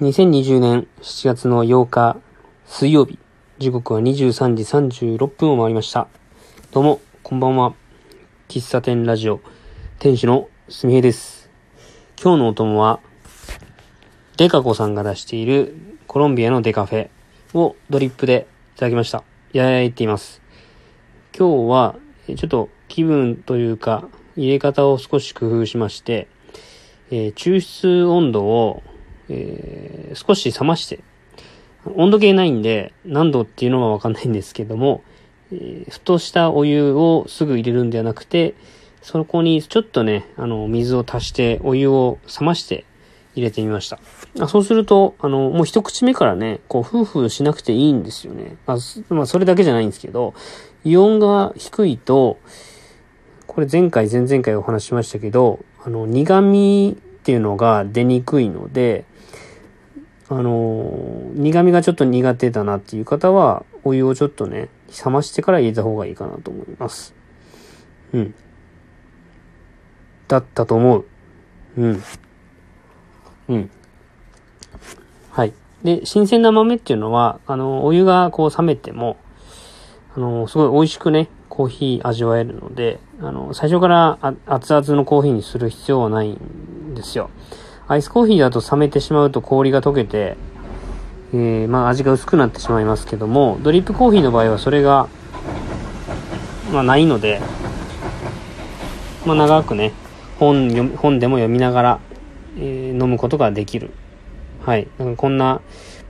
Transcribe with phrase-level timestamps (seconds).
[0.00, 2.18] 2020年7月の8日
[2.66, 3.18] 水曜日、
[3.58, 6.06] 時刻は23時36分を回りました。
[6.70, 7.72] どうも、こんばんは。
[8.46, 9.40] 喫茶店ラジオ、
[9.98, 11.48] 店主のすみへです。
[12.22, 13.00] 今日のお供は、
[14.36, 15.74] デカ子さんが出している
[16.06, 17.08] コロンビアのデカフェ
[17.54, 19.24] をドリップでいただきました。
[19.54, 20.42] ややいっています。
[21.34, 24.06] 今日は、ちょっと気分というか、
[24.36, 26.28] 入れ方を少し工夫しまして、
[27.10, 28.82] えー、抽出温度を
[29.28, 31.00] えー、少し冷まして、
[31.94, 35.02] 温度計ないんで何度っていうのはわかんないんですけども、
[35.52, 38.54] えー、沸騰したお湯をすぐ入れるんではなくて、
[39.02, 42.84] そこにちょっとね、あの、水を足してお湯を冷まして
[43.36, 44.00] 入れてみました。
[44.40, 48.56] あそうすると、あの、もう一口目からね、こう、ふうふうしなくていいんですよね。
[48.66, 50.34] あまあ、それだけじゃないんですけど、
[50.84, 52.38] イオンが低いと、
[53.46, 59.04] これ前回、前々回お話ししましたけど、あの、苦味っていうのが出にくいので、
[60.28, 64.68] あの苦味がちょっと苦手だなっていう方は、お湯をちょっとね、
[65.04, 67.14] 冷ましてから入れた方がいいかなと思います。
[68.12, 68.34] うん。
[70.26, 71.04] だったと思う。
[71.76, 72.02] うん。
[73.48, 73.70] うん。
[75.30, 75.52] はい。
[75.84, 79.18] で、新鮮な豆っていうのは、あの、お湯がこう冷めても、
[80.16, 87.30] あの、すごい美味しくね、コーヒー味わえるので、あの、最初から熱々のコーヒーにする必要はないんですよ。
[87.88, 90.36] アイスコーヒーだと冷めてしまうと氷が溶けて、
[91.32, 95.08] えー、まあ味が薄くなってしまいますけども、ドリップコーヒーの場合はそれが、
[96.72, 97.40] まあないので、
[99.24, 99.92] まあ長くね、
[100.40, 102.00] 本読本でも読みながら、
[102.58, 103.92] えー、飲むことができる。
[104.64, 104.88] はい。
[104.98, 105.60] なんかこんな、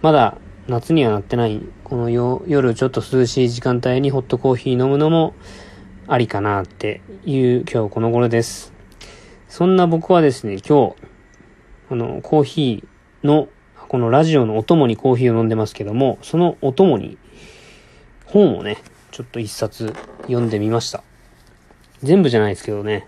[0.01, 5.35] まだ夏にはなってない、この夜ちょっと涼しい時間帯にホットコーヒー飲むのも
[6.09, 8.73] ありかなっていう今日この頃です。
[9.51, 11.16] そんな僕はですね、今日、
[11.91, 13.49] あの、コーヒーの、
[13.89, 17.19] このラジオのお供にコーヒーを飲んでますけども、そのお供に
[18.27, 18.79] 本をね、
[19.13, 21.03] ちょっと一冊読んでみました。
[22.03, 23.07] 全部じゃないですけどね、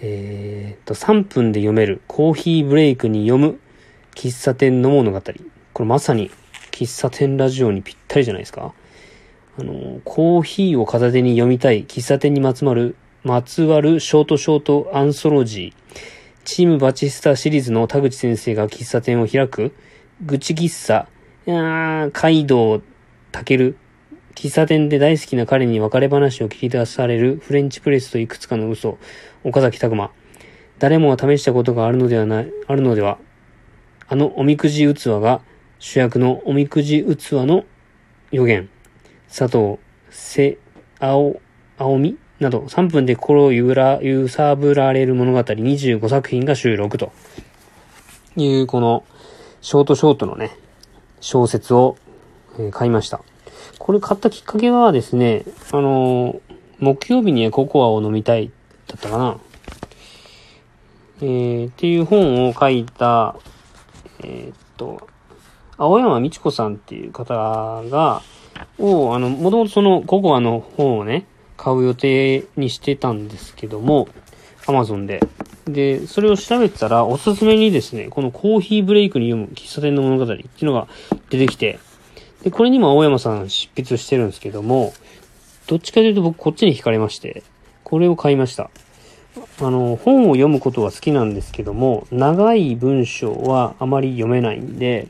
[0.00, 3.58] えー、っと、3分で読めるコーヒーブレイクに読む
[4.14, 5.20] 喫茶店の物語。
[5.72, 6.30] これまさに
[6.70, 8.74] 喫茶店ラジオにぴったりじゃないですか。
[9.58, 16.17] あの、コーヒーを片手に読みたい喫茶店にまつわる、まつわるショートショートアンソロジー。
[16.48, 19.74] チームバチスタシリーズの田口先生が喫茶店を開く、
[20.24, 21.06] 愚痴喫茶、
[21.46, 22.82] いやー、カイドウ、
[23.30, 23.76] タケル、
[24.34, 27.36] 喫茶店で大好きな彼に別れ話を切り出される。
[27.36, 28.96] フレンチプレスといくつかの嘘、
[29.44, 30.10] 岡崎拓馬。
[30.78, 33.18] 誰もが試したことがあるのではない、あるのでは。
[34.08, 35.42] あのおみくじ器が
[35.78, 37.66] 主役のおみくじ器の
[38.30, 38.70] 予言。
[39.28, 40.56] 佐藤、せ、
[40.98, 41.42] 青、
[41.76, 42.16] 青み？
[42.40, 47.12] など3分で心を揺ら、揺さぶられる物語25作品が収録と
[48.36, 49.04] いうこの
[49.60, 50.56] ショートショートのね、
[51.20, 51.96] 小説を、
[52.58, 53.20] え買いました。
[53.78, 56.40] これ買ったきっかけはですね、あの、
[56.78, 58.50] 木曜日にココアを飲みたい
[58.86, 59.38] だったかな。
[61.20, 63.34] えー、っていう本を書いた、
[64.22, 65.08] えー、っと、
[65.76, 67.34] 青山美智子さんっていう方
[67.90, 68.22] が、
[68.78, 71.26] を、あの、もともとそのココアの本をね、
[71.58, 74.08] 買う予定にしてたんですけども、
[74.66, 75.20] アマゾンで。
[75.66, 80.88] で、それを調べてたら、おすすめにですね、このコーヒーブレイクに読む喫茶店の物語っていうのが
[81.28, 81.78] 出てきて、
[82.42, 84.94] で、これにも青山さん執筆してるんですけども、
[85.66, 87.42] どっちかというと僕こっちに惹かれまして、
[87.82, 88.70] これを買いました。
[89.60, 95.08] あの、本を読むことは好きなんですけども、長い文章はあまり読めないんで、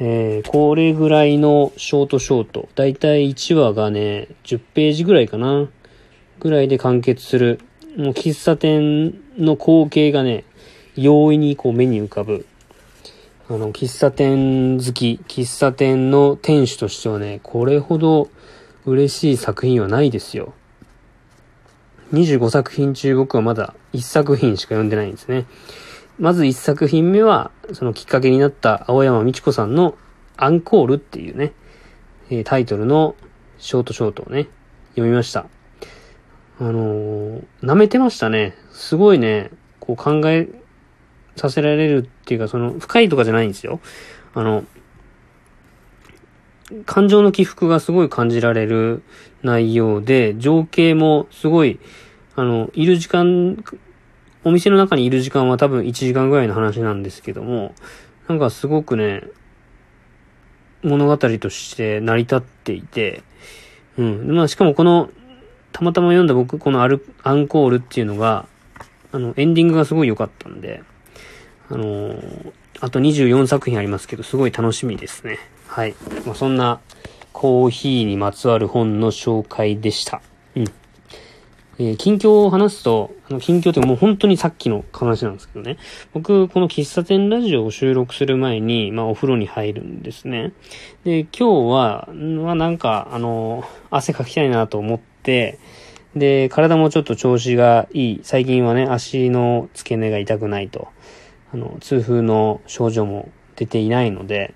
[0.00, 2.68] えー、これぐらいのショートショート。
[2.74, 5.68] だいたい1話がね、10ページぐらいかな。
[6.40, 7.60] ぐらいで完結する。
[7.96, 10.44] もう喫茶店の光景がね、
[10.96, 12.46] 容易にこう目に浮かぶ。
[13.48, 18.30] あの、喫茶店好き、喫茶店の店主としてはね、これほど
[18.86, 20.54] 嬉しい作品はないですよ。
[22.12, 25.46] 25作品中僕はまだ1作品しか読んでないんですね。
[26.18, 29.96] まず一作品目は、そのきっかけになった青山美智子さんの
[30.36, 31.52] アンコールっていうね、
[32.30, 33.16] えタイトルの
[33.58, 34.48] ショートショートをね、
[34.90, 35.46] 読みました。
[36.60, 38.54] あのー、舐めてましたね。
[38.70, 39.50] すごいね、
[39.80, 40.48] こう考え
[41.36, 43.80] させられるっていうか、その、深いとかじゃないんですよ。
[44.34, 44.64] あの、
[46.86, 49.02] 感情の起伏がすごい感じられる
[49.42, 51.80] 内容で、情景もすごい、
[52.36, 53.62] あの、いる時間
[54.44, 57.74] お店の中にいる時間は多分1時間ぐらいの話なんですけども、
[58.28, 59.22] なんかすごくね、
[60.82, 63.22] 物語として成り立っていて、
[63.96, 64.34] うん。
[64.34, 65.10] まあしかもこの、
[65.72, 68.46] たまたま読んだ僕、このアル、アンコールっていうのが、
[69.12, 70.82] あの、エンディングがすごい良かったんで、
[71.70, 75.38] あのー、あと24作品ありますけど、すごい楽しみですね。
[75.66, 75.94] はい。
[76.26, 76.80] まあ、そんな、
[77.32, 80.22] コーヒーにまつわる本の紹介でした。
[81.78, 85.76] えー、近況を話すと、あの、近況ってもう本当にさっきの話なんですけどね。
[86.12, 90.52] 僕、この喫茶店ラジオを収録する前に、まあ、お風呂に入るんですね。
[91.04, 95.58] で、今日は、まあ、なんか、あの、汗かきたいなと思って、
[96.14, 98.20] で、体もちょっと調子がいい。
[98.22, 100.88] 最近はね、足の付け根が痛くないと。
[101.52, 104.54] あの、痛風の症状も出ていないので、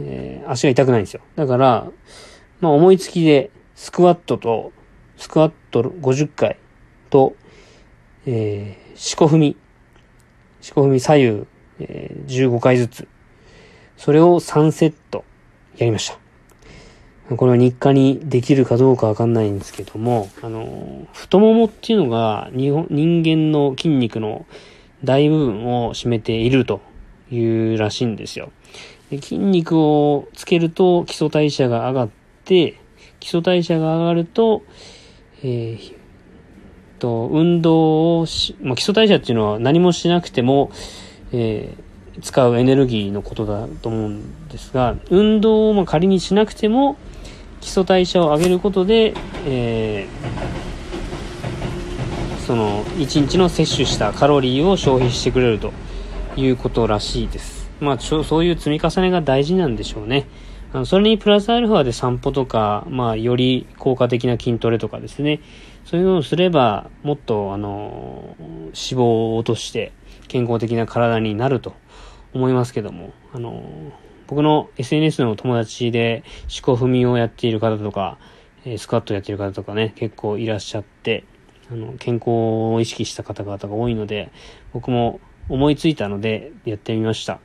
[0.00, 1.20] えー、足が痛くないんですよ。
[1.34, 1.90] だから、
[2.60, 4.72] まあ、思いつきで、スクワットと、
[5.18, 6.56] スクワット50回
[7.10, 7.34] と、
[8.24, 9.56] えー、四股踏み。
[10.60, 11.46] 四股踏み左右、
[11.80, 13.08] えー、15回ずつ。
[13.96, 15.24] それを3セット
[15.76, 16.08] やりまし
[17.28, 17.36] た。
[17.36, 24.46] これは日課にできるかどうかわかんないんですけども、あの、太ももっていうのが人間の筋肉の
[25.04, 26.80] 大部分を占めていると
[27.30, 28.50] いうらしいんですよ。
[29.10, 32.08] で筋肉をつけると基礎代謝が上がっ
[32.44, 32.80] て、
[33.20, 34.62] 基礎代謝が上がると、
[35.42, 35.94] えー、
[36.98, 40.70] と、運動をし、まあ、基礎代謝っていうのは何もしなくても、
[41.32, 46.96] えー、使うエネルギーのことだと思うんですが、運動をま仮にしなくても、
[47.60, 49.14] 基礎代謝を上げることで、
[49.46, 55.72] えー、その1日の摂取したカロリーを消費してくれると
[56.36, 57.68] いうことらしいです。
[57.80, 60.26] まあ、そういう積み重ねが大事なんでしょうね。
[60.72, 65.40] あのそれにプラスアルファで散歩とか、まあ、より効果的な筋トレとかですね。
[65.86, 69.92] そういうのをすれば、もっと、あの、脂肪を落として
[70.28, 71.74] 健康的な体になると
[72.34, 73.62] 思いますけども、あの、
[74.26, 78.18] 僕の SNS の友達で、四股踏みをやっている方とか、
[78.76, 81.24] スクワットやっている方とかね、結構いらっしゃって、
[81.72, 82.28] あの、健康
[82.74, 84.30] を意識した方々が多いので、
[84.74, 87.40] 僕も思いついたのでやってみました。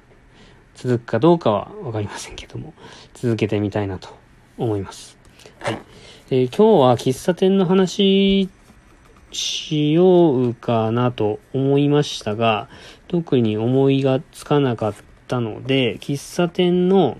[0.75, 2.73] 続くかどうかはわかりませんけども、
[3.13, 4.09] 続けてみたいなと
[4.57, 5.17] 思います。
[5.59, 5.79] はい。
[6.29, 8.49] え今日は喫茶店の話
[9.31, 12.69] しようかなと思いましたが、
[13.07, 14.95] 特に思いがつかなかっ
[15.27, 17.17] たので、喫茶店の、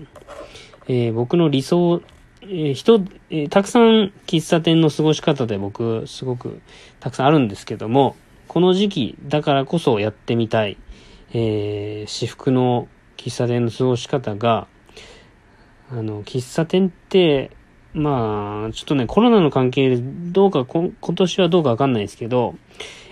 [0.86, 2.02] えー、僕の理想、
[2.42, 6.60] えー、人、えー、たくさん喫茶店の過ごし方で僕、すごく
[7.00, 8.16] たくさんあるんですけども、
[8.48, 10.76] この時期だからこそやってみたい、
[11.32, 12.88] えー、私服の
[13.24, 14.66] 喫茶店の過ごし方が、
[15.90, 17.50] あの、喫茶店って、
[17.94, 22.54] まあ、ちょっとね、コロナの関係でどうか、今年はどうかわかんないですけど、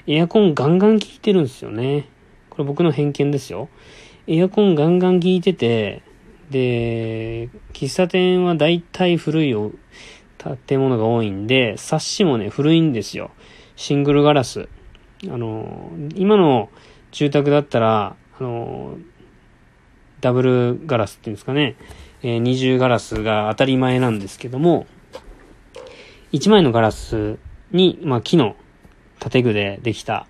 [0.06, 2.10] エアコンガンガン効いてるんですよね。
[2.50, 3.70] これ僕の偏見ですよ。
[4.26, 6.02] エアコンガンガン効いてて、
[6.50, 9.54] で、喫茶店は大体古い
[10.66, 13.30] 建物が多いんで、冊子もね、古いんですよ。
[13.76, 14.68] シングルガラス。
[15.30, 16.68] あの、今の
[17.12, 18.98] 住宅だったら、あの、
[20.22, 21.76] ダブルガラスっていうんですかね、
[22.22, 24.86] えー、二重ガラスが当たり前なんですけども、
[26.30, 27.38] 一枚のガラス
[27.72, 28.56] に、まあ、木の
[29.18, 30.26] 建具でできた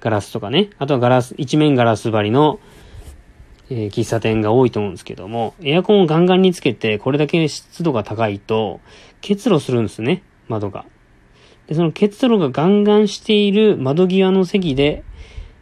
[0.00, 2.58] ガラスとかね、あとはガラス、一面ガラス張りの
[3.70, 8.80] えー、喫茶店が多いと思うんですけども、エアコンをガンガンにつけて、これだけ湿度が高いと、
[9.20, 10.84] 結露するんですね、窓が。
[11.66, 15.02] で、その結露がガンガンしている窓際の席で、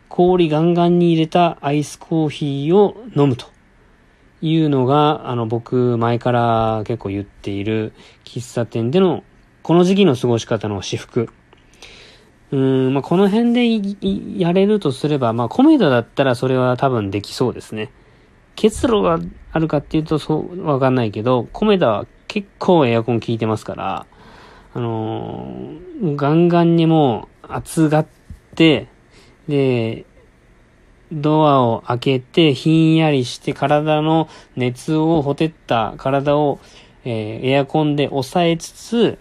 [0.09, 3.52] 氷ガンガンに入れたアイスコーヒーを飲むと。
[4.43, 7.93] いうのが、あの、僕、前から結構言っている
[8.25, 9.23] 喫茶店での、
[9.63, 11.29] この時期の過ごし方の私服。
[12.51, 17.91] うん、まあ、この辺でやれるとすれば、まあ、コメダだったらそれは多分できそうですね。
[18.57, 19.21] 結露が
[19.53, 24.07] あるかっていうとそう、わかんないけど、コメダは結構エアコン効いてますから、
[24.75, 28.07] あのー、ガンガンにもう暑がっ
[28.55, 28.89] て、
[29.47, 30.05] で、
[31.13, 36.59] ドアを開けてひんやりして体の熱をほてった体を、
[37.05, 39.19] えー、エアコンで抑えつつ、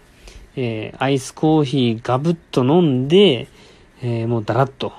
[0.56, 3.48] えー、アイスコーヒーガブッと飲んで、
[4.00, 4.92] えー、もうダラッと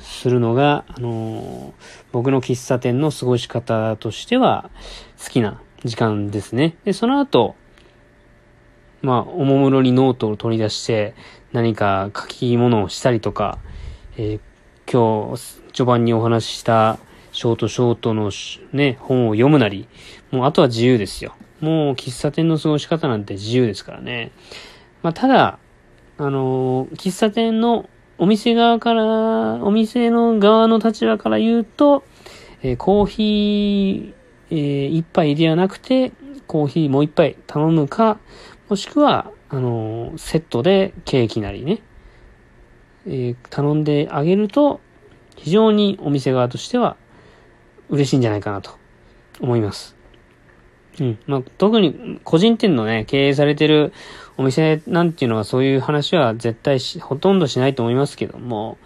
[0.00, 1.72] するのが、あの、
[2.12, 4.70] 僕の喫茶店の過ごし方としては
[5.22, 6.76] 好きな時間ですね。
[6.84, 7.54] で、その後、
[9.02, 11.14] まあ、おもむろにノートを取り出して
[11.52, 13.58] 何か書き物をしたりとか、
[14.16, 14.40] えー、
[14.92, 16.98] 今日序盤にお話しした
[17.30, 18.32] ショートショートの
[18.72, 19.86] ね、本を読むなり、
[20.32, 21.36] もうあとは自由ですよ。
[21.60, 24.32] もう喫茶店の過ごし方なんて自由ですからね。
[25.02, 25.60] まあ、ただ、
[26.18, 32.02] あのー、喫茶店のお店側から、お店の側の立場から言うと、
[32.62, 34.14] えー、コーヒー、
[34.50, 36.10] えー、一杯ではなくて、
[36.48, 38.18] コーヒーもう一杯頼むか、
[38.68, 41.80] もしくは、あのー、セットでケーキなりね、
[43.10, 44.80] え、頼んであげると、
[45.36, 46.96] 非常にお店側としては、
[47.88, 48.70] 嬉しいんじゃないかなと
[49.40, 49.96] 思います。
[51.00, 51.18] うん。
[51.26, 53.92] まあ、特に個人店のね、経営されてる
[54.36, 58.78] お店なんていうのはそういう話は絶対し、ほとんどしないと思いますけども、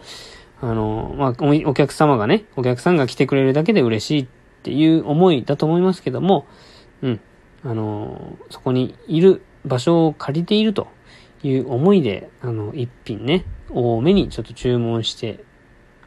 [0.63, 4.27] あの、まあお、お客様がね、お客さんが来てくれるだけで嬉しいっ
[4.63, 6.47] ていう思いだと思いますけども、
[7.03, 7.21] うん。
[7.63, 10.89] あの、そこにいる場所を借りていると
[11.49, 15.45] いう思いで、あの、一品ね、多めにちょっと注文して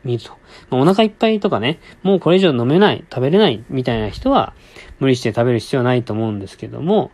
[0.04, 0.32] みると。
[0.70, 4.54] まあ、お腹いっぱいとかね、もうこれ以上飲めない、食べれないみたいな人は、
[5.00, 7.12] 無理して食べる必要はないと思うんですけども、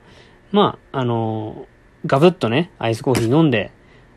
[0.51, 1.68] まあ、あの
[2.06, 3.72] ガブッとね、アイスコーヒー飲んで、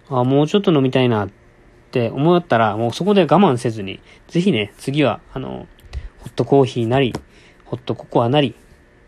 [0.08, 1.30] あもうちょっと飲みたいなっ
[1.90, 5.66] て思ったら、もうそこで我慢せずに、ぜひね、次は、あの、
[6.18, 7.14] ホットコーヒーなり、
[7.64, 8.54] ホットココアなり、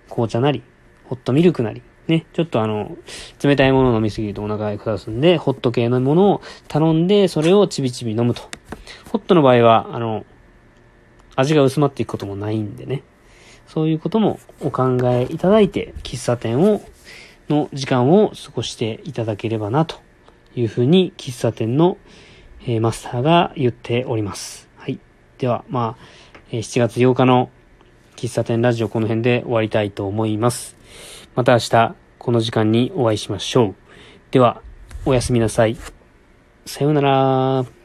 [0.08, 0.62] 紅茶なり、
[1.04, 2.96] ホットミルクなり、ね、ちょっとあの、
[3.42, 8.42] 冷たいものを飲みすぎるとお腹が下すんで、ホット系のものを頼んで、それをちびちび飲むと。
[9.12, 10.24] ホットの場合は、あの、
[11.36, 13.02] 味が薄まっていくこともないんでね。
[13.66, 16.80] そういうこともお考えいただいて、喫茶店を、
[17.50, 19.96] の時間を過ごしていただければな、と
[20.56, 21.98] いうふうに、喫茶店の、
[22.62, 24.68] えー、マスターが言っております。
[24.76, 24.98] はい。
[25.36, 26.04] では、まあ、
[26.50, 27.50] えー、7月8日の
[28.16, 30.77] 喫茶店ラジオこの辺で終わりたいと思います。
[31.38, 33.74] また明日、この時間にお会いしましょう。
[34.32, 34.60] では、
[35.06, 35.76] おやすみなさい。
[36.66, 37.77] さようなら。